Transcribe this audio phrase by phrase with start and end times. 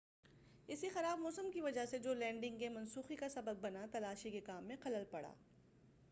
[0.67, 4.41] اسی خراب موسم کی وجہ سے جو لینڈنگ کے منسوخی کا سبب بنا تلاشی کے
[4.41, 5.33] کام میں خلل پڑا